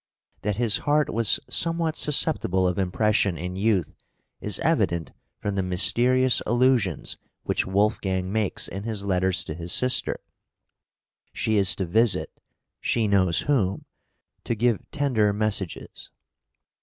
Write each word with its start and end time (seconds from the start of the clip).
That 0.41 0.55
his 0.55 0.79
heart 0.79 1.11
was 1.13 1.39
somewhat 1.47 1.95
susceptible 1.95 2.67
of 2.67 2.79
impression 2.79 3.37
in 3.37 3.55
youth 3.55 3.93
is 4.39 4.57
evident 4.61 5.11
from 5.39 5.53
the 5.53 5.61
mysterious 5.61 6.41
allusions 6.47 7.19
which 7.43 7.67
Wolfgang 7.67 8.31
makes 8.31 8.67
in 8.67 8.81
his 8.81 9.05
letters 9.05 9.43
to 9.43 9.53
his 9.53 9.71
sister; 9.71 10.19
she 11.33 11.57
is 11.59 11.75
to 11.75 11.85
visit 11.85 12.31
she 12.79 13.07
knows 13.07 13.41
whom 13.41 13.85
to 14.43 14.55
give 14.55 14.89
tender 14.89 15.33
messages, 15.33 16.05
&c. 16.09 16.09